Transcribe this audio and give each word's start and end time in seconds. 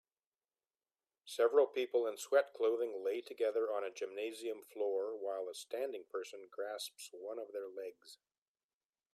Several 1.27 1.67
people 1.67 2.07
in 2.07 2.17
sweat 2.17 2.55
clothing 2.55 3.03
lay 3.05 3.21
together 3.21 3.71
on 3.71 3.83
a 3.83 3.91
gymnasium 3.93 4.63
floor 4.63 5.15
while 5.15 5.47
a 5.47 5.53
standing 5.53 6.05
person 6.09 6.49
grasps 6.49 7.09
one 7.13 7.37
of 7.37 7.51
their 7.53 7.67
legs 7.69 8.17